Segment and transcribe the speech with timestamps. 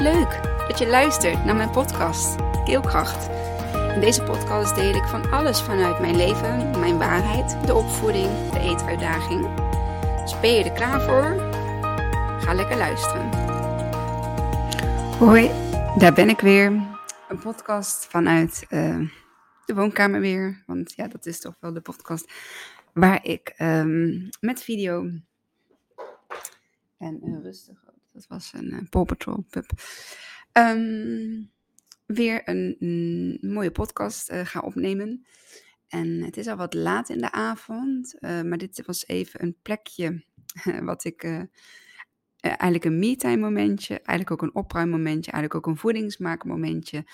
[0.00, 3.28] Leuk dat je luistert naar mijn podcast Keelkracht.
[3.94, 8.58] In deze podcast deel ik van alles vanuit mijn leven, mijn waarheid, de opvoeding, de
[8.58, 9.40] eetuitdaging.
[10.20, 11.50] Dus ben je er klaar voor?
[12.40, 13.28] Ga lekker luisteren.
[15.18, 15.50] Hoi,
[15.98, 16.66] daar ben ik weer.
[17.28, 19.08] Een podcast vanuit uh,
[19.64, 20.62] de woonkamer weer.
[20.66, 22.32] Want ja, dat is toch wel de podcast
[22.92, 25.10] waar ik um, met video
[26.98, 29.70] en uh, rustig dat was een uh, Paw Patrol pup.
[30.52, 31.50] Um,
[32.06, 35.26] weer een, mooie podcast uh, ga opnemen.
[35.88, 39.56] En het is al wat laat in de avond, uh, maar dit was even een
[39.62, 40.24] plekje
[40.90, 41.48] wat ik
[42.40, 47.04] eigenlijk een me-time momentje, eigenlijk ook een opruimmomentje, eigenlijk ook een voedingsmaakmomentje.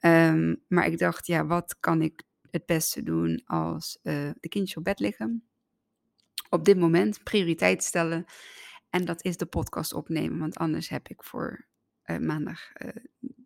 [0.00, 4.84] Um, maar ik dacht, ja, wat kan ik het beste doen als de kindjes op
[4.84, 5.44] bed liggen?
[6.48, 8.26] Op dit moment prioriteit stellen
[8.92, 11.66] en dat is de podcast opnemen, want anders heb ik voor
[12.06, 12.88] uh, maandag uh,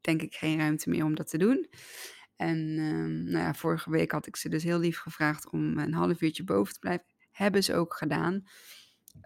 [0.00, 1.68] denk ik geen ruimte meer om dat te doen.
[2.36, 5.94] En uh, nou ja, vorige week had ik ze dus heel lief gevraagd om een
[5.94, 7.06] half uurtje boven te blijven.
[7.30, 8.46] Hebben ze ook gedaan.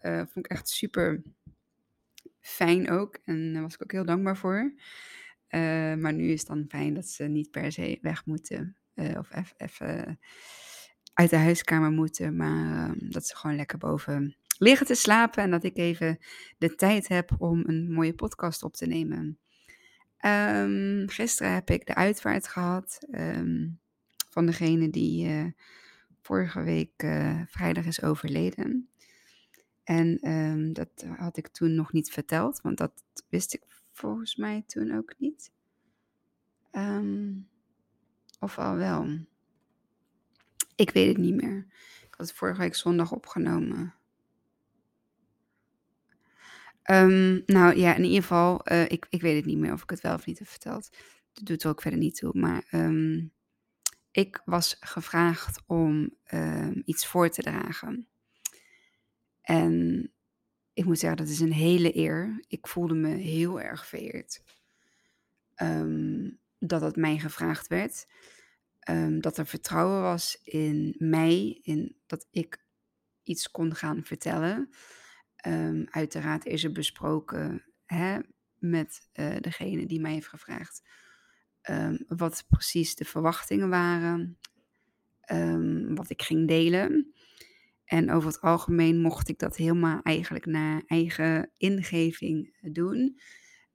[0.03, 1.23] Uh, vond ik echt super
[2.41, 3.19] fijn ook.
[3.25, 4.75] En daar was ik ook heel dankbaar voor.
[5.99, 8.77] maar nu is het dan fijn dat ze niet per se weg moeten.
[8.95, 10.19] of even
[11.15, 12.37] uit de huiskamer moeten.
[12.37, 16.19] Maar ehm, dat ze gewoon lekker boven liggen te slapen en dat ik even
[16.59, 19.39] de tijd heb om een mooie podcast op te nemen.
[20.27, 23.81] Um, gisteren heb ik de uitvaart gehad um,
[24.31, 25.47] van degene die uh,
[26.23, 28.89] vorige week uh, vrijdag is overleden.
[29.85, 34.63] En um, dat had ik toen nog niet verteld, want dat wist ik volgens mij
[34.67, 35.51] toen ook niet.
[38.41, 39.19] of al wel.
[40.77, 41.67] Ik weet het niet meer.
[42.03, 43.95] Ik had het vorige week zondag opgenomen.
[46.91, 49.91] Um, nou ja, in ieder geval, uh, ik, ik weet het niet meer of ik
[49.91, 50.91] het wel of niet heb verteld.
[51.33, 52.39] Dat doet er ook verder niet toe.
[52.39, 53.33] Maar um,
[54.11, 58.09] ik was gevraagd om um, iets voor te dragen.
[59.43, 60.13] En
[60.73, 62.45] ik moet zeggen, dat is een hele eer.
[62.49, 64.43] Ik voelde me heel erg vereerd
[66.59, 68.07] dat het mij gevraagd werd.
[69.19, 72.65] dat er vertrouwen was in mij, in dat ik
[73.23, 74.71] iets kon gaan vertellen.
[75.47, 78.19] Um, uiteraard is er besproken hè,
[78.59, 80.83] met uh, degene die mij heeft gevraagd
[81.63, 84.39] um, wat precies de verwachtingen waren,
[85.33, 87.15] um, wat ik ging delen.
[87.85, 93.21] En over het algemeen mocht ik dat helemaal eigenlijk naar eigen ingeving doen.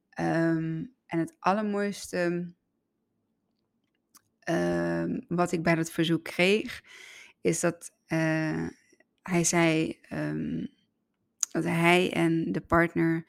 [0.09, 2.53] en het allermooiste
[5.27, 6.83] wat ik bij dat verzoek kreeg,
[7.41, 8.67] is dat uh,
[9.21, 9.99] hij zei
[11.55, 13.25] dat hij en de partner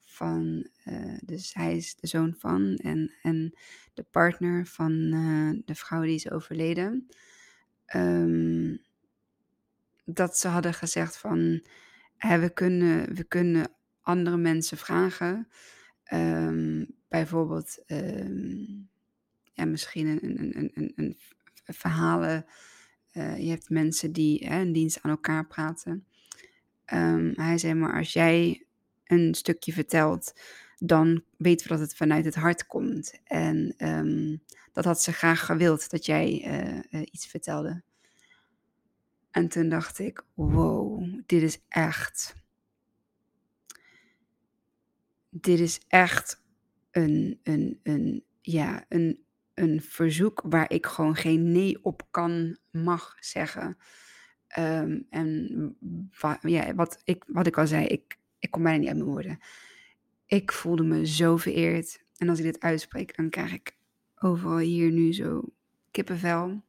[0.00, 3.54] van, uh, dus hij is de zoon van en, en
[3.94, 7.08] de partner van uh, de vrouw die is overleden,
[7.94, 8.80] um,
[10.04, 11.64] dat ze hadden gezegd van,
[12.18, 15.48] we, kunnen, we kunnen andere mensen vragen,
[16.12, 18.88] um, bijvoorbeeld um,
[19.52, 21.16] ja, misschien een, een, een, een, een
[21.64, 22.46] verhalen,
[23.12, 26.06] uh, je hebt mensen die hè, een dienst aan elkaar praten.
[26.86, 28.66] Um, hij zei maar, als jij
[29.04, 30.40] een stukje vertelt,
[30.78, 33.20] dan weten we dat het vanuit het hart komt.
[33.24, 37.82] En um, dat had ze graag gewild, dat jij uh, uh, iets vertelde.
[39.30, 42.34] En toen dacht ik, wow, dit is echt.
[45.28, 46.42] Dit is echt
[46.90, 53.16] een, een, een, ja, een, een verzoek waar ik gewoon geen nee op kan, mag
[53.20, 53.78] zeggen.
[54.58, 55.76] Um, en
[56.42, 59.38] ja, wat, ik, wat ik al zei, ik, ik kom bijna niet uit mijn woorden.
[60.26, 62.04] Ik voelde me zo vereerd.
[62.16, 63.76] En als ik dit uitspreek, dan krijg ik
[64.18, 65.42] overal hier nu zo
[65.90, 66.62] kippenvel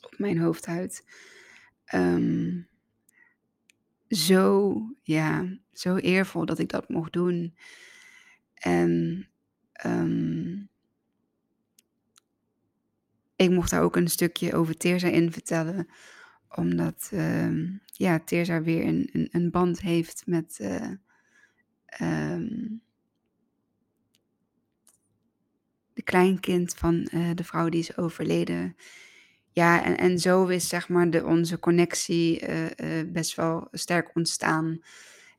[0.00, 1.06] op mijn hoofdhuid.
[1.94, 2.68] Um,
[4.08, 7.56] zo, ja, zo eervol dat ik dat mocht doen.
[8.54, 9.26] En
[9.86, 10.68] um,
[13.36, 15.88] ik mocht daar ook een stukje over Teerza in vertellen
[16.56, 20.90] omdat uh, ja, Teerza weer een, een, een, band heeft met uh,
[22.00, 22.82] um,
[25.92, 28.76] de kleinkind van uh, de vrouw die is overleden.
[29.52, 34.80] Ja, en, en zo is zeg maar de, onze connectie eh, best wel sterk ontstaan.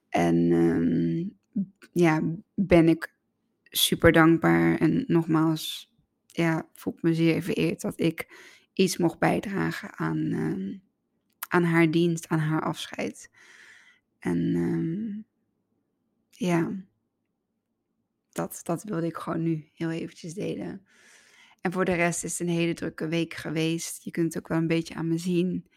[0.09, 1.37] En um,
[1.91, 2.21] ja,
[2.53, 3.13] ben ik
[3.63, 4.77] super dankbaar.
[4.77, 5.93] En nogmaals,
[6.25, 8.27] ja, voel ik me zeer vereerd dat ik
[8.73, 10.33] iets mocht bijdragen aan,
[11.55, 13.29] aan haar dienst, aan haar afscheid.
[14.19, 15.25] En um,
[16.29, 16.71] ja,
[18.31, 20.85] dat, dat wilde ik gewoon nu heel eventjes delen.
[21.61, 24.03] En voor de rest is het een hele drukke week geweest.
[24.03, 25.69] Je kunt ook wel een beetje aan me zien.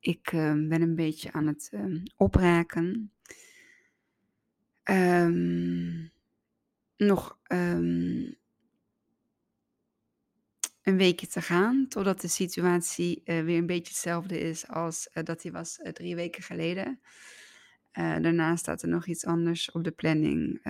[0.00, 3.12] Ik ehm, ben een beetje aan het um, opraken.
[6.96, 7.38] Nog
[10.88, 15.24] een weekje te gaan, totdat de situatie uh, weer een beetje hetzelfde is als uh,
[15.24, 17.00] dat die was uh, drie weken geleden.
[17.92, 20.60] daarna staat er nog iets anders op de planning,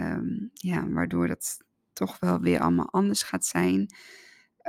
[0.53, 3.95] ja, waardoor dat toch wel weer allemaal anders gaat zijn.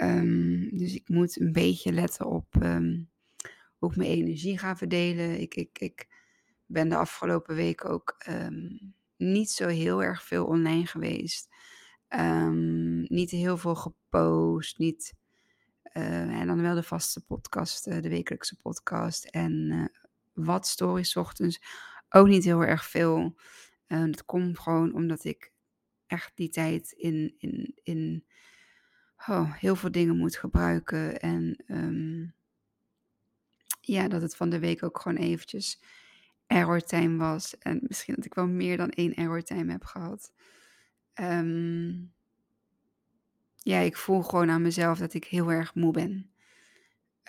[0.01, 3.09] Um, dus ik moet een beetje letten op um,
[3.77, 5.41] hoe ik mijn energie ga verdelen.
[5.41, 6.07] Ik, ik, ik
[6.65, 8.25] ben de afgelopen weken ook
[9.17, 11.47] niet zo heel erg veel online geweest.
[13.07, 14.77] niet heel veel gepost.
[14.77, 15.17] Niet,
[16.29, 19.25] en dan wel de vaste podcast, uh, de wekelijkse podcast.
[19.25, 19.85] En uh,
[20.33, 21.61] wat stories ochtends.
[22.09, 23.35] Ook niet heel erg veel.
[23.87, 25.51] dat komt gewoon omdat ik
[26.07, 28.25] echt die tijd in, in, in
[29.27, 31.19] oh, heel veel dingen moet gebruiken.
[31.19, 32.33] En um,
[33.81, 35.81] ja, dat het van de week ook gewoon eventjes
[36.47, 37.57] error time was.
[37.57, 40.31] En misschien dat ik wel meer dan één error time heb gehad.
[41.13, 42.13] Um,
[43.59, 46.31] ja, ik voel gewoon aan mezelf dat ik heel erg moe ben.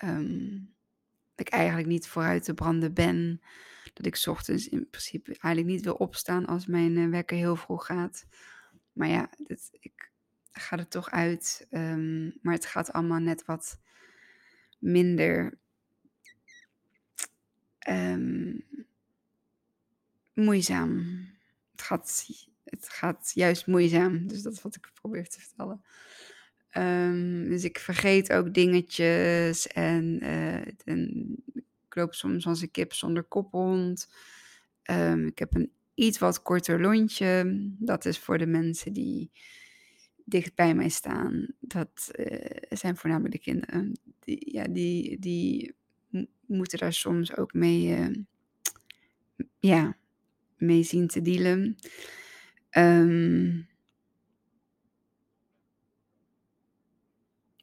[0.04, 0.74] Um,
[1.34, 3.40] dat ik eigenlijk niet vooruit te branden ben.
[3.92, 7.86] Dat ik ochtends in principe eigenlijk niet wil opstaan als mijn uh, wekker heel vroeg
[7.86, 8.26] gaat.
[8.92, 9.30] Maar ja,
[9.80, 10.10] ik,
[10.52, 11.66] gaat het toch uit.
[11.70, 13.80] Um, maar het gaat allemaal net wat
[14.78, 15.58] minder
[17.88, 18.64] um,
[20.32, 20.98] moeizaam.
[21.70, 22.26] Het gaat,
[22.64, 24.26] het gaat juist moeizaam.
[24.26, 25.84] Dus dat is wat ik probeer te vertellen.
[26.76, 30.66] Um, dus ik vergeet ook dingetjes en, uh,
[31.88, 34.12] ik loop soms als een kip zonder kop rond.
[34.90, 37.58] Um, ik heb een iets wat korter lontje.
[37.78, 39.30] Dat is voor de mensen die
[40.24, 41.46] dicht bij mij staan.
[41.60, 42.36] Dat uh,
[42.68, 44.00] zijn voornamelijk de kinderen.
[44.18, 45.74] Die, ja, die, die
[46.46, 48.16] moeten daar soms ook mee, uh,
[49.58, 49.96] ja,
[50.56, 51.76] mee zien te dealen.
[52.70, 53.68] Um,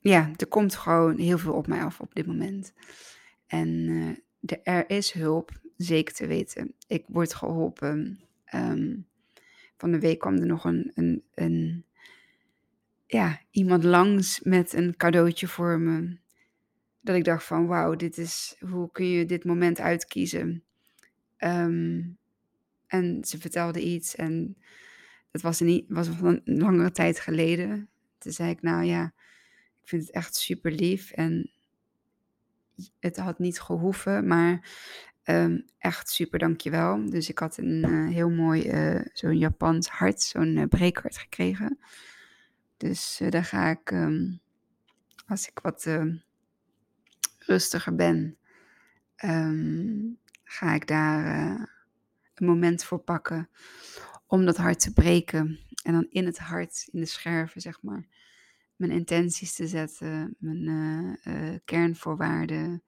[0.08, 2.74] ja, er komt gewoon heel veel op mij af op dit moment.
[3.48, 3.86] En
[4.40, 6.74] de, er is hulp, zeker te weten.
[6.88, 8.20] Ik word geholpen.
[8.54, 9.08] Um,
[9.78, 11.86] van de week kwam er nog een, een, een
[13.06, 16.18] ja, iemand langs met een cadeautje voor me.
[17.02, 20.64] Dat ik dacht van wauw, dit is, hoe kun je dit moment uitkiezen?
[21.38, 22.18] Um,
[22.88, 24.58] en ze vertelde iets en
[25.32, 27.90] het was, een, was een langere tijd geleden.
[28.18, 29.14] Toen zei ik nou ja,
[29.88, 31.52] ik vind het echt super lief en
[33.00, 34.70] het had niet gehoeven, maar
[35.24, 37.10] um, echt super dankjewel.
[37.10, 41.80] Dus ik had een uh, heel mooi, uh, zo'n Japans hart, zo'n uh, gekregen.
[42.78, 44.40] Dus daar ga ik, um,
[45.28, 45.90] als ik wat
[47.38, 48.38] rustiger ben,
[49.26, 51.26] um, ga ik daar
[52.34, 53.50] een moment voor pakken
[54.26, 55.60] om dat hart te breken.
[55.84, 58.08] En dan in het hart, in de scherven, zeg maar,
[58.78, 61.20] mijn intenties te zetten, mijn
[61.66, 62.84] kernvoorwaarden,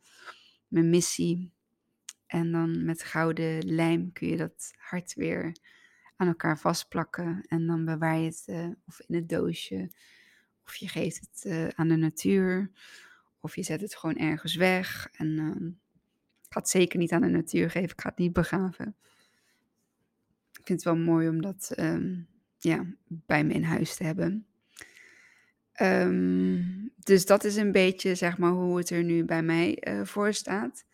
[0.67, 1.51] mijn missie.
[2.25, 5.55] En dan met gouden lijm kun je dat hart weer
[6.15, 7.41] aan elkaar vastplakken.
[7.47, 9.91] En dan bewaar je het uh, of in het doosje.
[10.65, 12.71] Of je geeft het aan de natuur.
[13.39, 15.09] Of je zet het gewoon ergens weg.
[15.11, 15.67] En uh,
[16.45, 17.89] ik ga het zeker niet aan de natuur geven.
[17.89, 18.95] Ik ga het niet begraven.
[20.51, 22.27] Ik vind het wel mooi om dat um,
[22.57, 24.47] ja, bij me in huis te hebben.
[25.81, 30.33] Um, dus dat is een beetje zeg maar hoe het er nu bij mij voor
[30.33, 30.85] staat.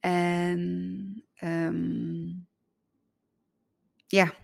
[0.00, 2.46] En um,
[4.06, 4.34] ja,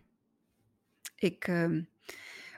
[1.17, 1.79] ik uh,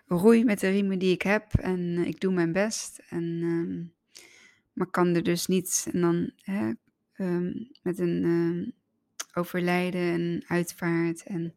[0.07, 3.03] roei met de riemen die ik heb en uh, ik doe mijn best.
[3.09, 3.95] En,
[4.73, 5.89] maar kan er dus niet.
[5.93, 6.71] En dan hè,
[7.17, 8.75] um, met een
[9.35, 11.23] overlijden en uitvaart.
[11.23, 11.55] En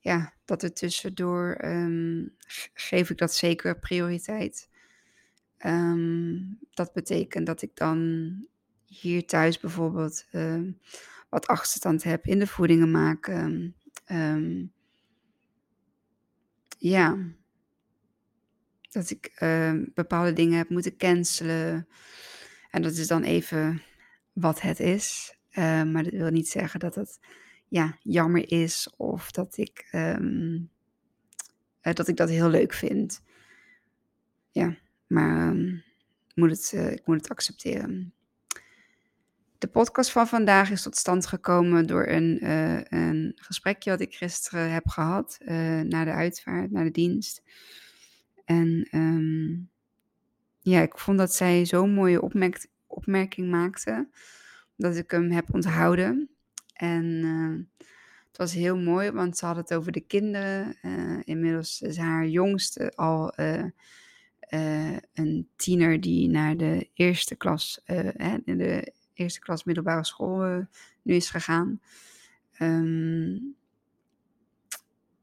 [0.00, 2.34] ja, dat er tussendoor um,
[2.74, 4.68] geef ik dat zeker prioriteit.
[5.66, 8.30] Um, dat betekent dat ik dan
[8.86, 10.26] hier thuis bijvoorbeeld
[11.28, 13.74] wat achterstand heb in de voedingen maken.
[16.78, 17.18] Ja,
[18.90, 19.32] dat ik
[19.94, 21.88] bepaalde dingen heb moeten cancelen.
[22.70, 23.82] En dat is dan even
[24.32, 25.36] wat het is.
[25.54, 27.20] Maar dat wil niet zeggen dat het
[27.70, 30.70] ja, jammer is of dat ik, um,
[31.82, 33.22] uh, dat ik dat heel leuk vind.
[34.50, 35.82] Ja, maar um,
[36.34, 38.14] moet het, ik moet het accepteren.
[39.58, 44.14] De podcast van vandaag is tot stand gekomen door een, uh, een gesprekje wat ik
[44.14, 45.38] gisteren heb gehad
[45.84, 47.42] na de uitvaart, naar de dienst.
[48.44, 49.70] En um,
[50.60, 54.08] ja, ik vond dat zij zo'n mooie opmerk opmerking maakte,
[54.76, 56.30] dat ik hem heb onthouden.
[56.80, 57.82] En uh,
[58.28, 60.76] het was heel mooi, want ze had het over de kinderen.
[61.24, 63.32] inmiddels is haar jongste al
[65.12, 67.82] een tiener die naar de eerste klas,
[68.44, 70.64] in de eerste klas middelbare school uh,
[71.02, 71.80] nu is gegaan.
[72.58, 73.56] Um,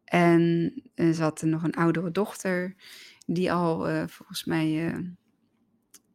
[0.06, 2.76] en zat er nog een oudere dochter
[3.26, 4.98] die al uh, volgens mij uh,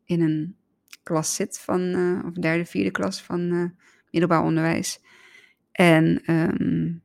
[0.05, 0.57] in een
[1.03, 1.95] klas zit van,
[2.25, 3.75] of derde, vierde klas van
[4.11, 5.01] middelbaar onderwijs.
[5.73, 7.03] En um,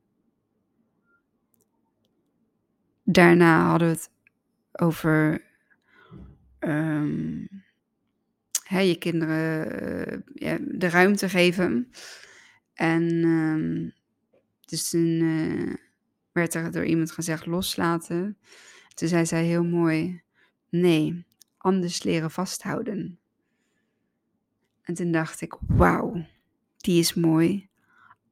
[3.04, 4.10] daarna hadden we het
[4.72, 5.44] over
[6.60, 7.48] um,
[8.64, 11.90] hè, je kinderen ja, de ruimte geven.
[12.74, 13.92] En um,
[14.60, 15.74] dus toen uh,
[16.32, 18.38] werd er door iemand gezegd loslaten.
[18.94, 20.22] Toen zei zij heel mooi,
[20.68, 23.18] nee, anders leren vasthouden.
[24.82, 26.26] En toen dacht ik, wauw,
[26.76, 27.67] die is mooi.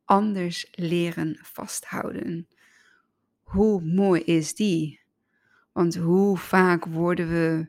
[0.07, 2.49] Anders leren vasthouden.
[3.43, 5.01] Hoe mooi is die?
[5.73, 7.69] Want hoe vaak worden we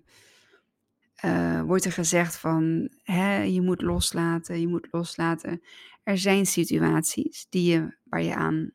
[1.26, 5.62] uh, wordt er gezegd van hè, je moet loslaten, je moet loslaten.
[6.04, 8.72] Er zijn situaties die je, waar je aan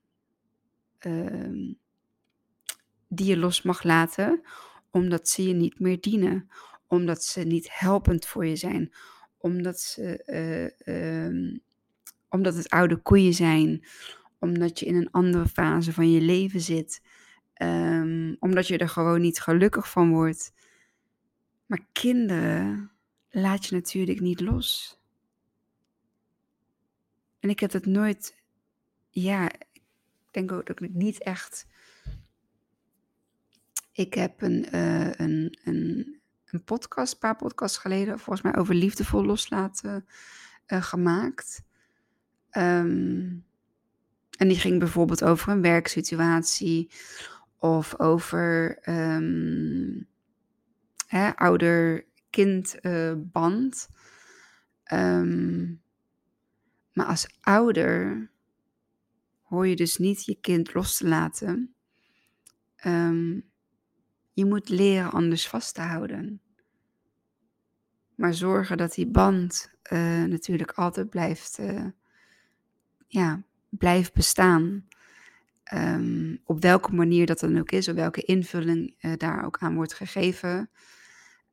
[1.06, 1.74] uh,
[3.08, 4.42] die je los mag laten,
[4.90, 6.50] omdat ze je niet meer dienen,
[6.86, 8.92] omdat ze niet helpend voor je zijn,
[9.38, 10.22] omdat ze
[10.84, 11.58] uh,
[12.32, 13.84] omdat het oude koeien zijn,
[14.38, 17.02] omdat je in een andere fase van je leven zit,
[17.62, 20.52] um, omdat je er gewoon niet gelukkig van wordt.
[21.66, 22.90] Maar kinderen
[23.30, 25.00] laat je natuurlijk niet los.
[27.40, 28.42] En ik heb het nooit,
[29.10, 29.82] ja, ik
[30.30, 31.66] denk ook dat ik niet echt.
[33.92, 38.74] Ik heb een, uh, een, een, een podcast, een paar podcasts geleden, volgens mij over
[38.74, 40.06] liefdevol loslaten
[40.66, 41.62] uh, gemaakt.
[42.58, 43.44] Um,
[44.38, 46.90] en die ging bijvoorbeeld over een werksituatie
[47.58, 50.08] of over um,
[51.34, 53.88] ouder-kind-band.
[54.92, 55.82] Um,
[56.92, 58.30] maar als ouder
[59.42, 61.74] hoor je dus niet je kind los te laten.
[64.32, 66.40] Je moet leren anders vast te houden.
[68.14, 71.86] Maar zorgen dat die band uh, natuurlijk altijd blijft, uh,
[73.12, 74.86] ja, blijft bestaan.
[75.74, 79.74] Um, op welke manier dat dan ook is, op welke invulling uh, daar ook aan
[79.74, 80.70] wordt gegeven.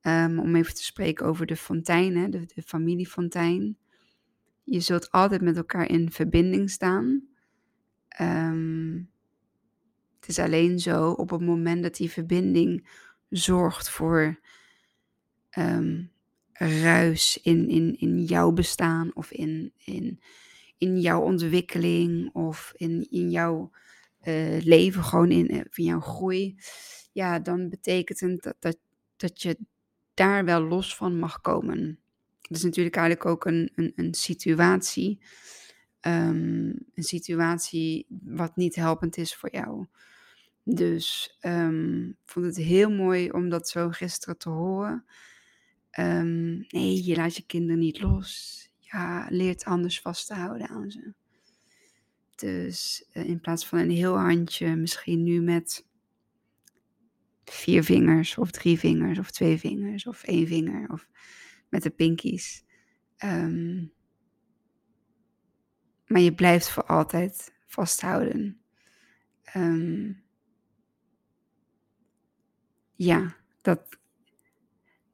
[0.02, 3.78] Um, om even te spreken over de fontein, hè, de, de familiefontein.
[4.64, 7.28] Je zult altijd met elkaar in verbinding staan.
[8.22, 9.10] Um,
[10.20, 12.90] het is alleen zo op het moment dat die verbinding
[13.30, 14.40] zorgt voor
[16.54, 20.20] ruis in, in, in jouw bestaan of in, in,
[20.80, 23.72] in jouw ontwikkeling of in, in jouw
[24.28, 26.58] uh, leven, gewoon in, in jouw groei.
[27.12, 28.78] Ja, dan betekent het dat, dat,
[29.16, 29.58] dat je
[30.14, 32.00] daar wel los van mag komen.
[32.42, 35.20] Dat is natuurlijk eigenlijk ook een, een, een situatie.
[36.02, 39.86] Um, een situatie wat niet helpend is voor jou.
[40.64, 45.06] Dus um, vond het heel mooi om dat zo gisteren te horen.
[46.00, 48.69] Um, nee, je laat je kinderen niet los.
[48.92, 51.14] Ja, leert anders vast te houden aan ze.
[52.36, 55.88] Dus uh, in plaats van een heel handje, misschien nu met
[57.46, 61.08] vier vingers of drie vingers of twee vingers of één vinger of
[61.70, 62.64] met de pinkies.
[63.24, 63.94] Um,
[66.08, 68.62] maar je blijft voor altijd vasthouden.
[69.56, 70.24] Um,
[72.96, 73.98] ja, dat.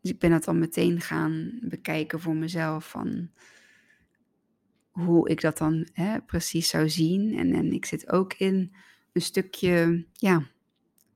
[0.01, 3.31] Dus ik ben dat dan meteen gaan bekijken voor mezelf van
[4.95, 7.37] hoe ik dat dan hè, precies zou zien.
[7.37, 8.75] En, en ik zit ook in
[9.13, 10.47] een stukje, ja,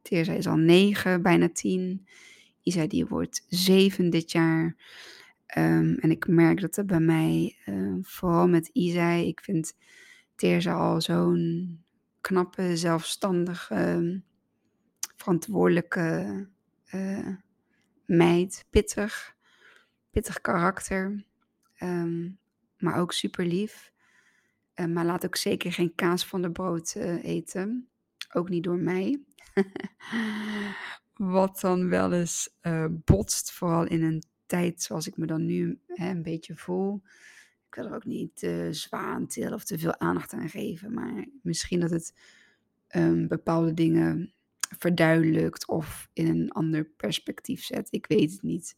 [0.02, 2.08] Teerza is al negen, bijna tien.
[2.64, 4.76] Isa die wordt zeven dit jaar.
[5.58, 9.76] Um, en ik merk dat er bij mij, uh, vooral met Isa, ik vind
[10.36, 11.84] Teerza al zo'n
[12.22, 14.22] knappe, zelfstandige,
[15.16, 16.48] verantwoordelijke
[16.94, 17.28] uh,
[18.06, 18.66] meid.
[18.70, 19.36] Pittig,
[20.12, 21.24] pittig karakter,
[21.80, 22.39] um,
[22.82, 23.92] maar ook super lief.
[24.76, 27.90] Uh, maar laat ook zeker geen kaas van de brood uh, eten.
[28.34, 29.24] Ook niet door mij.
[31.14, 35.80] Wat dan wel eens uh, botst, vooral in een tijd zoals ik me dan nu
[35.88, 37.02] hè, een beetje voel.
[37.68, 40.94] ik wil er ook niet te zwaar aan of te veel aandacht aan geven.
[40.94, 42.14] Maar misschien dat het
[42.96, 44.34] um, bepaalde dingen
[44.78, 47.88] verduidelijkt of in een ander perspectief zet.
[47.92, 48.76] Ik weet het niet.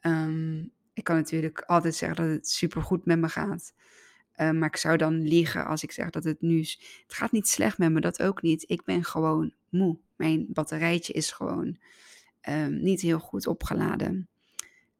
[0.00, 3.74] Um, ik kan natuurlijk altijd zeggen dat het supergoed met me gaat.
[4.36, 6.58] Uh, maar ik zou dan liegen als ik zeg dat het nu.
[6.58, 8.64] Het gaat niet slecht met me, dat ook niet.
[8.66, 9.98] Ik ben gewoon moe.
[10.16, 11.76] Mijn batterijtje is gewoon
[12.48, 14.28] um, niet heel goed opgeladen.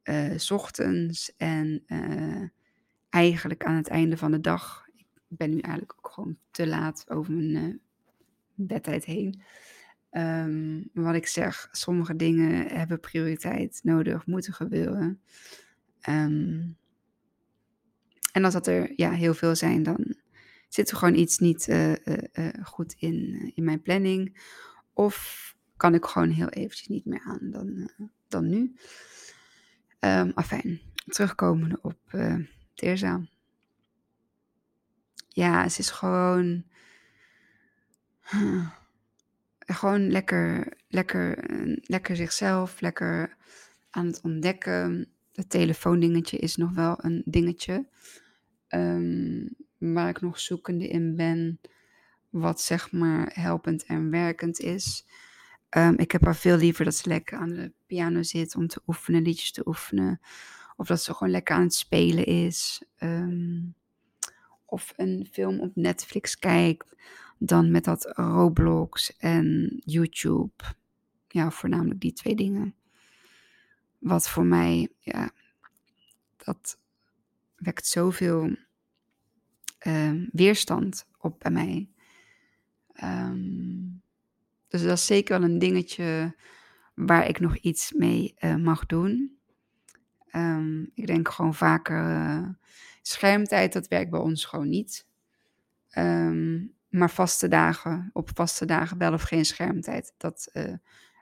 [0.05, 2.49] Uh, s ochtends en uh,
[3.09, 4.87] eigenlijk aan het einde van de dag.
[4.97, 7.81] Ik ben nu eigenlijk ook gewoon te laat over mijn
[8.55, 9.43] bedtijd heen.
[10.11, 15.21] Um, wat ik zeg, sommige dingen hebben prioriteit nodig, moeten gebeuren.
[16.09, 16.77] Um,
[18.33, 20.15] en als dat er ja, heel veel zijn, dan
[20.69, 21.97] zit er gewoon iets niet uh, uh,
[22.33, 24.43] uh, goed in, in mijn planning.
[24.93, 27.91] Of kan ik gewoon heel eventjes niet meer aan dan,
[28.29, 28.75] dan nu.
[30.01, 31.99] Um, afijn, terugkomende op
[32.75, 33.29] Teerza.
[35.29, 36.65] Ja, ze is gewoon...
[39.67, 41.45] gewoon lekker, lekker,
[41.83, 43.37] lekker zichzelf, lekker
[43.91, 45.13] aan het ontdekken.
[45.33, 47.87] Het telefoondingetje is nog wel een dingetje.
[48.69, 51.61] Um, waar ik nog zoekende in ben.
[52.29, 55.07] Wat zeg maar helpend en werkend is.
[55.77, 58.83] Um, ik heb haar veel liever dat ze lekker aan de piano zit om te
[58.87, 60.21] oefenen, liedjes te oefenen.
[60.77, 62.83] Of dat ze gewoon lekker aan het spelen is.
[62.99, 63.75] Um,
[64.65, 66.95] of een film op Netflix kijkt.
[67.39, 70.65] Dan met dat Roblox en YouTube.
[71.29, 72.75] Ja, voornamelijk die twee dingen.
[74.01, 75.31] Wat voor mij, ja,
[76.37, 76.79] dat
[77.57, 78.57] wekt zoveel
[79.87, 81.91] uh, weerstand op bij mij.
[83.05, 84.03] Um,
[84.69, 86.37] dus dat is zeker wel een dingetje
[86.95, 89.39] waar ik nog iets mee uh, mag doen.
[90.33, 92.49] Um, ik denk gewoon vaker uh,
[93.03, 95.09] schermtijd, dat werkt bij ons gewoon niet.
[96.89, 100.75] Maar vaste dagen, op vaste dagen wel of geen schermtijd, dat uh,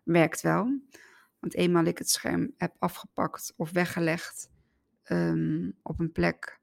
[0.05, 0.81] werkt wel.
[1.41, 4.51] Want eenmaal ik het scherm heb afgepakt of weggelegd
[5.05, 6.61] um, op een plek,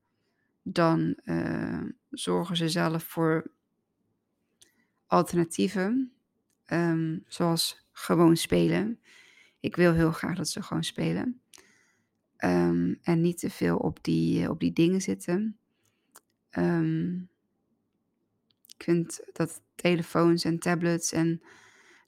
[0.61, 3.51] dan uh, zorgen ze zelf voor
[5.07, 6.13] alternatieven.
[6.67, 8.99] Um, zoals gewoon spelen.
[9.59, 11.41] Ik wil heel graag dat ze gewoon spelen.
[12.37, 15.57] Um, en niet te veel op die, op die dingen zitten.
[18.77, 21.41] Ik vind dat telefoons en tablets en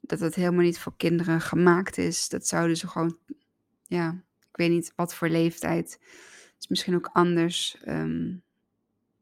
[0.08, 2.28] dat het helemaal niet voor kinderen gemaakt is.
[2.28, 3.18] Dat zouden ze gewoon,
[3.82, 5.98] ja, ik weet niet wat voor leeftijd.
[6.00, 8.42] Het is misschien ook anders um,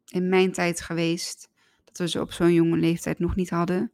[0.07, 1.51] in mijn tijd geweest.
[1.85, 3.93] Dat we ze op zo'n jonge leeftijd nog niet hadden.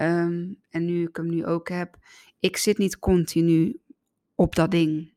[0.00, 1.98] Um, en nu ik hem nu ook heb.
[2.40, 3.80] Ik zit niet continu
[4.34, 5.12] op dat ding.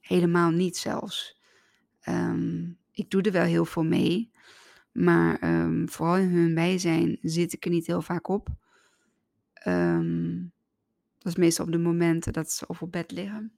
[0.00, 1.40] Helemaal niet zelfs.
[2.08, 4.30] Um, ik doe er wel heel veel mee.
[4.92, 5.38] Maar
[5.86, 8.48] vooral in hun bijzijn zit ik er niet heel vaak op.
[9.66, 10.52] Um,
[11.18, 13.52] dat is meestal op de momenten dat ze of op bed liggen.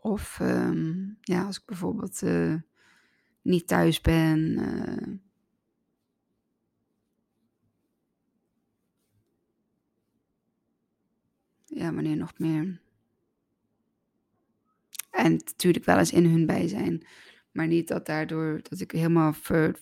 [0.00, 2.54] Of um, ja, als ik bijvoorbeeld uh,
[3.42, 4.38] niet thuis ben.
[4.58, 5.18] Uh,
[11.64, 12.80] ja, wanneer nog meer.
[15.10, 17.06] En natuurlijk wel eens in hun bijzijn.
[17.52, 19.78] Maar niet dat daardoor dat ik helemaal ver,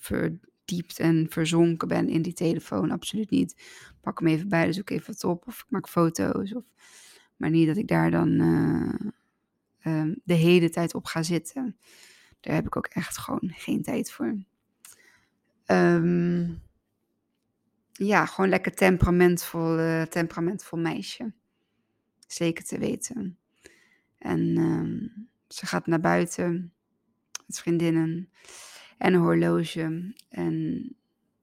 [0.67, 2.91] verdiept en verzonken ben in die telefoon.
[2.91, 3.63] Absoluut niet.
[4.01, 5.47] Pak hem even bij, dus ook even wat op.
[5.47, 6.55] Of ik maak foto's.
[6.55, 6.65] Of,
[7.37, 8.95] maar niet dat ik daar dan uh,
[9.83, 11.77] uh, de hele tijd op ga zitten.
[12.41, 14.37] Daar heb ik ook echt gewoon geen tijd voor.
[15.67, 16.63] Um,
[17.93, 19.77] ja, gewoon lekker temperamentvol,
[20.09, 21.33] temperamentvol meisje.
[22.27, 23.39] Zeker te weten.
[24.19, 26.73] En um, ze gaat naar buiten
[27.47, 28.31] met vriendinnen
[28.99, 30.15] en een horloge.
[30.29, 30.97] En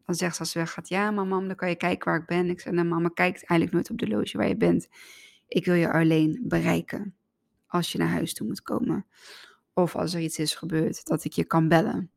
[0.05, 2.49] dan zegt ze als ze weggaat, ja mama, dan kan je kijken waar ik ben.
[2.49, 4.87] Ik zeg, nou mama, kijkt eigenlijk nooit op de loge waar je bent.
[5.47, 7.15] Ik wil je alleen bereiken
[7.67, 9.05] als je naar huis toe moet komen.
[9.73, 12.11] Of als er iets is gebeurd, dat ik je kan bellen.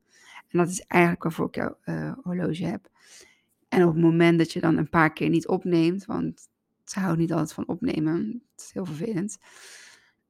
[0.49, 2.89] En dat is eigenlijk waarvoor ik jouw uh, horloge heb.
[3.69, 6.49] En op het moment dat je dan een paar keer niet opneemt, want
[6.85, 9.39] ze houdt niet altijd van opnemen, het is heel vervelend.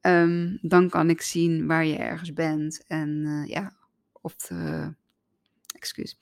[0.01, 3.76] Um, dan kan ik zien waar je ergens bent en uh, ja,
[4.27, 4.95] of, de,
[5.75, 6.19] excuus,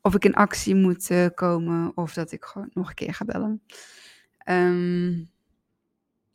[0.00, 3.24] of ik in actie moet uh, komen of dat ik gewoon nog een keer ga
[3.24, 3.62] bellen.
[4.48, 5.30] Um,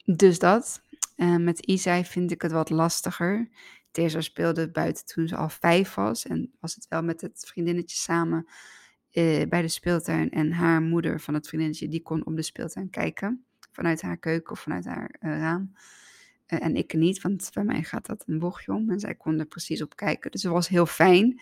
[0.05, 0.81] dus dat.
[1.37, 3.49] Met Isai vind ik het wat lastiger.
[3.91, 7.97] Tessa speelde buiten toen ze al vijf was en was het wel met het vriendinnetje
[7.97, 8.47] samen
[9.49, 13.45] bij de speeltuin en haar moeder van het vriendinnetje die kon op de speeltuin kijken
[13.71, 15.73] vanuit haar keuken of vanuit haar raam.
[16.51, 18.89] Eh, en ik niet, want bij mij gaat dat een bochtje om.
[18.89, 20.31] En zij kon er precies op kijken.
[20.31, 21.41] Dus het was heel fijn.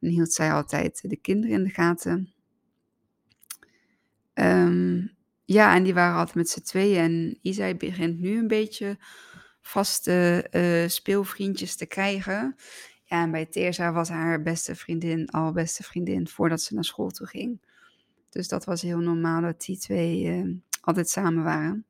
[0.00, 2.32] En hield zij altijd de kinderen in de gaten.
[4.32, 5.06] Ehm,
[5.44, 6.98] ja, en die waren altijd met z'n tweeën.
[6.98, 8.98] En Isai begint nu een beetje
[9.60, 12.56] vaste uh, speelvriendjes te krijgen.
[13.04, 17.10] Ja, en bij Teersa was haar beste vriendin al beste vriendin voordat ze naar school
[17.10, 17.60] toe ging.
[18.30, 21.84] Dus dat was heel normaal dat die twee uh, altijd samen waren.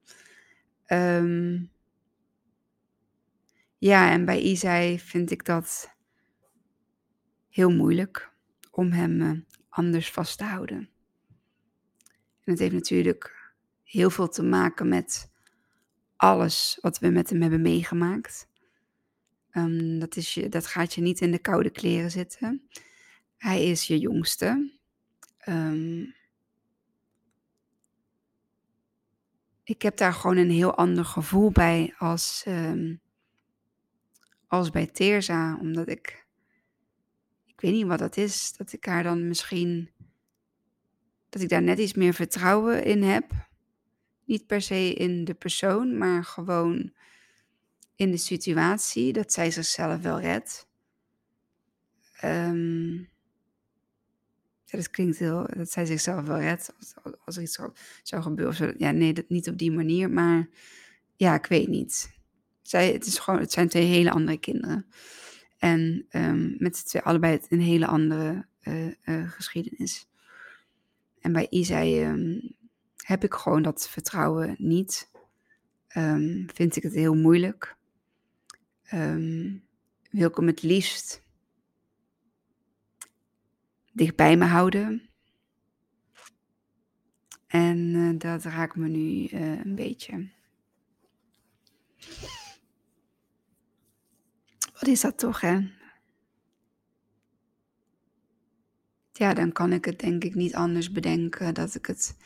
[0.87, 1.71] Um,
[3.81, 5.97] ja, en bij Isai vind ik dat
[7.49, 8.33] heel moeilijk
[8.71, 9.39] om hem uh,
[9.69, 10.89] anders vast te houden.
[12.45, 15.31] En het heeft natuurlijk heel veel te maken met
[16.17, 18.49] alles wat we met hem hebben meegemaakt.
[19.53, 22.69] Um, dat, is je, dat gaat je niet in de koude kleren zitten.
[23.37, 24.79] Hij is je jongste.
[25.49, 26.15] Um,
[29.65, 33.01] ik heb daar gewoon een heel ander gevoel bij als, um,
[34.51, 35.59] als bij Teerza.
[35.61, 36.27] Omdat ik,
[37.47, 39.91] ik weet niet wat dat is, dat ik haar dan misschien,
[41.29, 43.49] dat ik daar net iets meer vertrouwen in heb.
[44.25, 46.93] Niet per se in de persoon, maar gewoon
[47.95, 50.69] in de situatie dat zij zichzelf wel redt.
[54.71, 56.73] Ja, dat klinkt heel, dat zij zichzelf wel redt
[57.25, 58.75] als, er iets zou, zou gebeuren.
[58.79, 60.49] Ja, nee, dat niet op die manier, maar
[61.17, 62.20] ja, ik weet niet.
[62.71, 64.87] Zij, het, is gewoon, het zijn twee hele andere kinderen.
[65.59, 70.09] En um, met z'n twee allebei een hele andere uh, uh, geschiedenis.
[71.21, 72.57] En bij Isai um,
[72.97, 75.11] heb ik gewoon dat vertrouwen niet.
[75.97, 77.77] Um, vind ik het heel moeilijk.
[80.11, 81.23] wil ik hem het liefst
[83.93, 85.09] dicht bij me houden.
[87.47, 90.29] En uh, dat raakt me nu een beetje.
[94.81, 95.59] Wat is dat toch, hè?
[99.13, 102.17] Ja, dan kan ik het denk ik niet anders bedenken dat ik het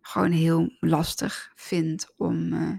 [0.00, 2.78] gewoon heel lastig vind om uh,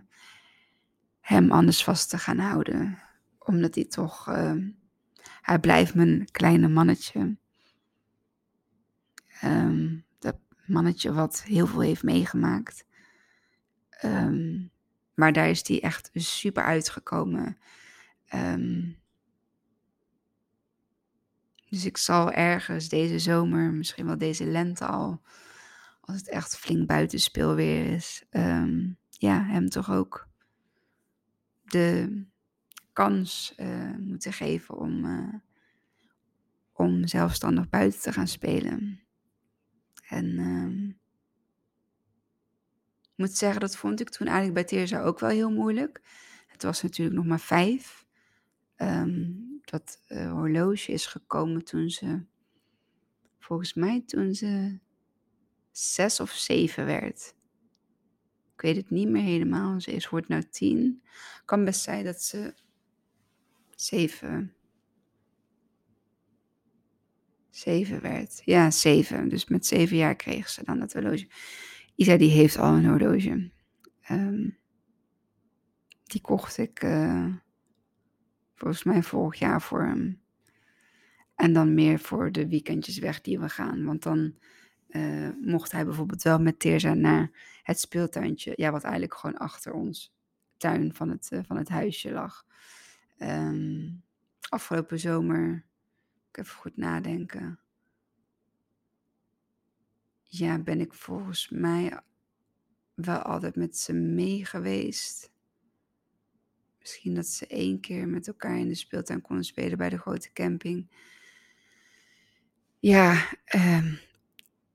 [1.20, 3.02] hem anders vast te gaan houden.
[3.40, 4.26] Omdat hij toch,
[5.42, 7.38] hij blijft mijn kleine mannetje.
[9.44, 12.86] Um, dat mannetje wat heel veel heeft meegemaakt.
[14.04, 14.72] Um,
[15.14, 17.58] maar daar is hij echt super uitgekomen.
[18.34, 19.01] Um,
[21.72, 25.22] dus ik zal ergens deze zomer, misschien wel deze lente al,
[26.02, 28.24] als het echt flink buitenspeel weer is,
[29.10, 30.28] ja, hem toch ook
[31.62, 32.24] de
[32.94, 35.34] kans uh, moeten geven om, uh,
[36.74, 39.02] om zelfstandig buiten te gaan spelen.
[40.08, 40.90] En uh,
[43.02, 46.02] ik moet zeggen, dat vond ik toen eigenlijk bij Teerza ook wel heel moeilijk.
[46.48, 48.06] Het was natuurlijk nog maar vijf.
[48.78, 52.24] Um, dat uh, horloge is gekomen toen ze,
[53.40, 54.80] volgens mij toen ze
[55.72, 57.36] zes of zeven werd.
[58.54, 59.82] Ik weet het niet meer helemaal.
[59.82, 61.04] Ze is, wordt nou tien.
[61.46, 62.54] Kan best zijn dat ze
[63.76, 64.56] zeven
[67.52, 68.42] zeven werd.
[68.46, 69.30] Ja, zeven.
[69.30, 71.28] Dus met zeven jaar kreeg ze dan dat horloge.
[71.96, 73.52] Isa die heeft al een horloge.
[74.12, 74.58] Um,
[76.04, 77.36] die kocht ik uh,
[78.62, 80.22] volgens mij vorig jaar voor hem.
[81.36, 83.86] En dan meer voor de weekendjes weg die we gaan.
[83.86, 84.36] Want dan
[84.90, 87.32] uh, mocht hij bijvoorbeeld wel met Teerza naar
[87.64, 88.54] het speeltuintje.
[88.56, 90.14] Ja, wat eigenlijk gewoon achter ons
[90.58, 92.46] tuin van het, uh, van het huisje lag.
[93.20, 94.04] Um,
[94.50, 95.66] afgelopen zomer
[96.30, 97.60] ik even goed nadenken.
[100.24, 102.02] Ja, ben ik volgens mij
[102.94, 105.31] wel altijd met ze mee geweest.
[106.82, 110.32] Misschien dat ze één keer met elkaar in de speeltuin konden spelen bij de grote
[110.34, 110.90] camping.
[112.80, 114.00] Ja, um,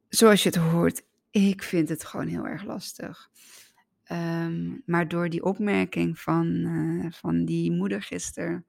[0.09, 3.31] zoals je het hoort, ik vind het gewoon heel erg lastig.
[4.13, 8.67] Um, maar door die opmerking van, uh, van die moeder gisteren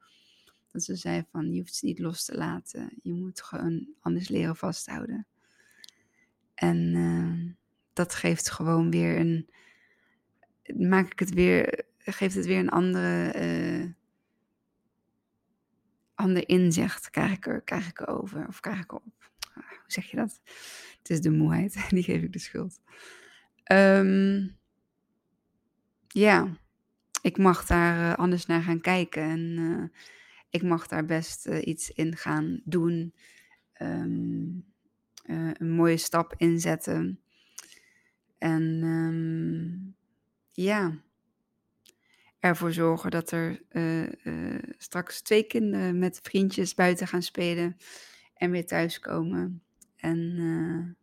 [0.78, 2.90] dat ze zei van je hoeft ze niet los te laten.
[3.02, 5.28] Je moet gewoon anders leren vasthouden.
[6.54, 7.54] En uh,
[7.94, 9.50] dat geeft gewoon weer een.
[10.78, 11.86] Maak ik het weer.
[12.10, 13.34] Geeft het weer een andere.
[13.80, 13.92] Uh,
[16.18, 18.48] ander inzicht krijg ik, er, krijg ik over.
[18.48, 19.04] Of krijg ik op.
[19.54, 20.40] Ah, hoe zeg je dat?
[20.98, 21.86] Het is de moeheid.
[21.90, 22.80] Die geef ik de schuld.
[23.72, 24.58] Um,
[26.08, 26.48] ja,
[27.22, 29.24] ik mag daar uh, anders naar gaan kijken.
[29.24, 29.84] En uh,
[30.50, 33.14] ik mag daar best iets in gaan doen.
[33.82, 34.02] Uh,
[35.54, 37.20] een mooie stap inzetten.
[38.38, 39.96] En um,
[40.52, 41.02] ja,
[42.48, 47.78] ervoor zorgen dat er eh, eh, straks twee kinderen met vriendjes buiten gaan spelen
[48.34, 49.62] en weer thuiskomen.
[49.96, 50.98] En,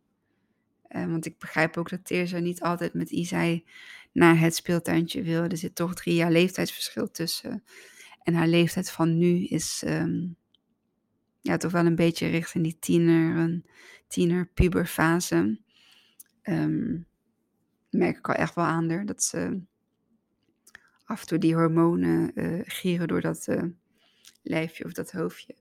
[0.87, 3.65] eh, want ik begrijp ook dat Teerza niet altijd met Isai
[4.11, 5.43] naar het speeltuintje wil.
[5.43, 7.63] Er zit toch drie jaar leeftijdsverschil tussen.
[8.23, 10.27] En haar leeftijd van nu is ehm,
[11.41, 13.61] ja, toch wel een beetje richting die tiener,
[14.07, 15.59] tiener-puberfase.
[16.41, 16.97] Ehm,
[17.89, 19.61] merk ik al echt wel aan haar, dat ze
[21.05, 23.63] af toe die hormonen uh, gieren door dat uh,
[24.41, 25.55] lijfje of dat hoofdje.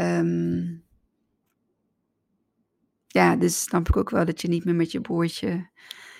[0.00, 0.84] Um,
[3.06, 5.68] ja, dus snap ik ook wel dat je niet meer met je broertje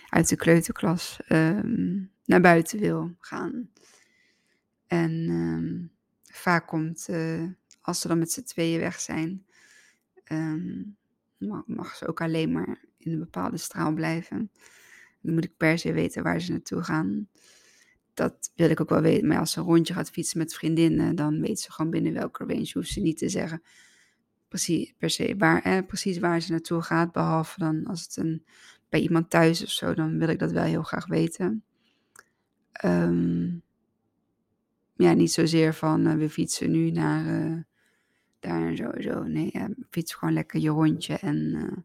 [0.08, 3.70] uit de kleuterklas um, naar buiten wil gaan.
[4.86, 5.90] En um,
[6.24, 7.44] vaak komt, uh,
[7.80, 9.46] als ze dan met z'n tweeën weg zijn,
[11.66, 14.50] mag ze ook alleen maar in een bepaalde straal blijven.
[15.20, 17.28] Dan moet ik per se weten waar ze naartoe gaan
[18.18, 19.28] dat wil ik ook wel weten.
[19.28, 22.44] Maar als ze een rondje gaat fietsen met vriendinnen, dan weet ze gewoon binnen welke
[22.44, 22.70] range.
[22.72, 23.62] Hoeft ze niet te zeggen
[24.48, 27.12] precies, per se waar, precies waar ze naartoe gaat.
[27.12, 28.44] Behalve dan als het een,
[28.88, 31.64] bij iemand thuis of zo, dan wil ik dat wel heel graag weten.
[32.84, 33.62] Um,
[34.94, 37.62] ja, niet zozeer van uh, we fietsen nu naar uh,
[38.38, 39.22] daar en zo.
[39.22, 41.76] Nee, ja, fiets gewoon lekker je rondje en uh,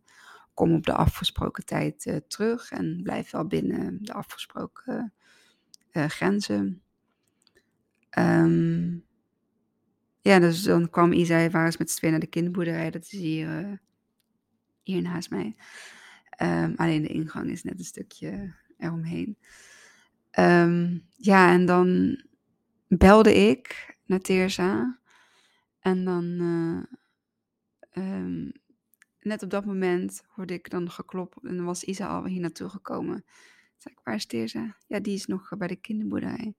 [0.53, 2.71] kom op de afgesproken tijd terug.
[2.71, 5.13] En blijf wel binnen de afgesproken
[5.93, 6.81] uh, grenzen.
[8.17, 9.05] Um,
[10.21, 12.91] ja, dus dan kwam Isa, waren ze met z'n tweeën naar de kinderboerderij.
[12.91, 13.77] Dat is hier, uh,
[14.83, 15.55] hier naast mij.
[16.41, 19.37] Um, alleen de ingang is net een stukje eromheen.
[20.39, 22.21] Um, ja, en dan
[22.87, 24.99] belde ik naar Teersa.
[25.79, 26.23] En dan,
[27.93, 28.51] um,
[29.19, 31.43] net op dat moment hoorde ik dan geklopt.
[31.43, 33.25] En dan was Isa al hier naartoe gekomen.
[34.03, 34.77] Waar is Teerza?
[34.87, 36.55] Ja, die is nog bij de kinderboerderij.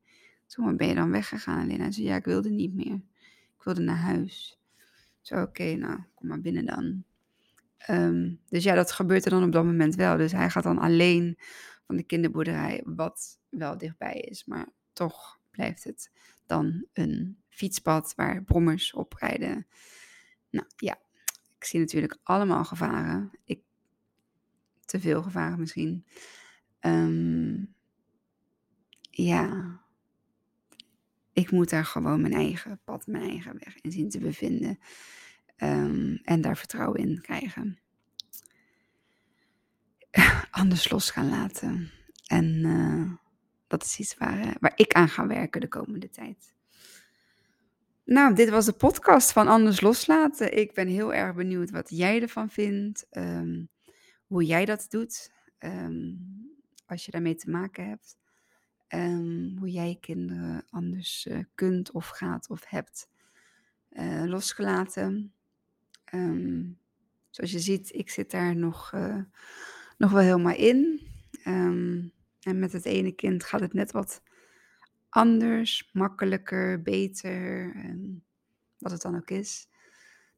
[0.47, 1.71] Toen ben je dan weggegaan?
[1.71, 3.03] Hij zei, ja, ik wilde niet meer.
[3.57, 4.59] Ik wilde naar huis.
[5.21, 7.05] Zo, oké, nou, kom maar binnen dan.
[7.91, 10.17] Um, dus ja, dat gebeurt er dan op dat moment wel.
[10.17, 11.39] Dus hij gaat dan alleen
[11.87, 14.45] van de kinderboerderij, wat wel dichtbij is.
[14.45, 16.11] Maar toch blijft het
[16.47, 19.67] dan een fietspad waar brommers op rijden.
[20.51, 20.99] Nou ja,
[21.59, 23.31] ik zie natuurlijk allemaal gevaren.
[23.45, 23.61] Ik,
[24.85, 26.05] te veel gevaren misschien.
[26.87, 27.75] Um,
[29.11, 29.81] ja,
[31.33, 34.79] ik moet daar gewoon mijn eigen pad, mijn eigen weg in zien te bevinden.
[35.57, 37.79] Um, en daar vertrouwen in krijgen.
[40.51, 41.91] Anders los gaan laten.
[42.27, 43.13] En uh,
[43.67, 46.55] dat is iets waar, waar ik aan ga werken de komende tijd.
[48.05, 50.57] Nou, dit was de podcast van Anders loslaten.
[50.59, 53.07] Ik ben heel erg benieuwd wat jij ervan vindt.
[53.11, 53.69] Um,
[54.27, 55.33] hoe jij dat doet.
[55.59, 56.34] Um,
[56.95, 58.19] als je daarmee te maken hebt.
[58.89, 63.09] Um, hoe jij kinderen anders uh, kunt of gaat of hebt
[63.93, 65.33] uh, losgelaten.
[66.15, 66.79] Um,
[67.31, 69.23] zoals je ziet, ik zit daar nog, uh,
[69.99, 71.01] nog wel helemaal in.
[71.47, 74.23] Um, en met het ene kind gaat het net wat
[75.09, 77.73] anders, makkelijker, beter,
[78.79, 79.69] wat het dan ook is,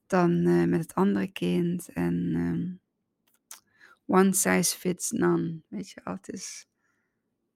[0.06, 1.88] dan met het andere kind.
[1.92, 2.80] En
[4.06, 5.60] one size fits none.
[5.68, 6.68] Weet je wel, het is,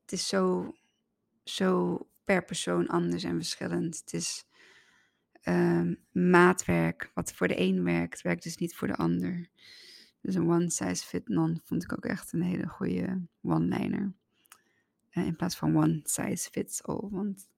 [0.02, 0.74] het is zo,
[1.44, 4.00] zo per persoon anders en verschillend.
[4.00, 4.44] Het is
[5.44, 7.10] um, maatwerk.
[7.14, 9.48] Wat voor de een werkt, werkt dus niet voor de ander.
[10.20, 14.12] Dus een one size fits none vond ik ook echt een hele goede one-liner.
[15.12, 17.48] Uh, in plaats van one size fits all, want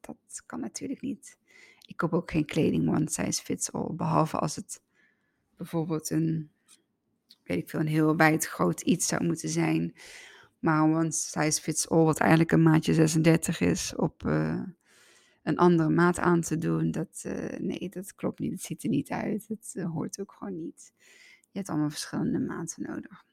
[0.00, 1.38] dat kan natuurlijk niet.
[1.86, 4.82] Ik koop ook geen kleding one size fits all, behalve als het
[5.56, 6.50] bijvoorbeeld een
[7.50, 9.94] weet ik veel, een heel wijd groot iets zou moeten zijn.
[10.58, 14.62] Maar one size fits all, wat eigenlijk een maatje 36 is, op uh,
[15.42, 18.52] een andere maat aan te doen, dat, uh, nee, dat klopt niet.
[18.52, 19.48] Het ziet er niet uit.
[19.48, 20.92] Het uh, hoort ook gewoon niet.
[21.40, 23.24] Je hebt allemaal verschillende maten nodig.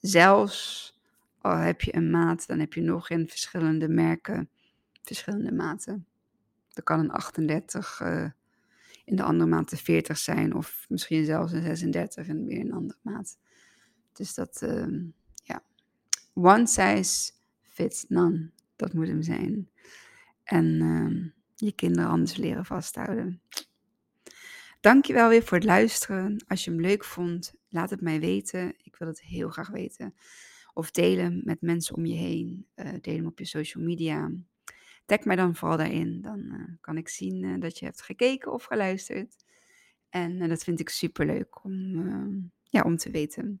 [0.00, 0.94] Zelfs
[1.40, 4.48] al heb je een maat, dan heb je nog in verschillende merken
[5.02, 6.06] verschillende maten.
[6.72, 8.00] Er kan een 38
[9.04, 12.72] in de andere maat de 40 zijn, of misschien zelfs een 36 en weer een
[12.72, 13.38] andere maat.
[14.16, 15.62] Dus dat, uh, ja,
[16.34, 18.50] one size fits none.
[18.76, 19.70] Dat moet hem zijn.
[20.42, 21.24] En uh,
[21.54, 23.40] je kinderen anders leren vasthouden.
[24.80, 26.44] Dankjewel weer voor het luisteren.
[26.48, 28.74] Als je hem leuk vond, laat het mij weten.
[28.82, 30.14] Ik wil het heel graag weten.
[30.72, 32.66] Of deel hem met mensen om je heen.
[32.76, 34.32] Uh, deel hem op je social media.
[35.06, 36.20] Tag mij dan vooral daarin.
[36.20, 39.44] Dan uh, kan ik zien uh, dat je hebt gekeken of geluisterd.
[40.08, 43.60] En dat vind ik super leuk om, ja, om te weten.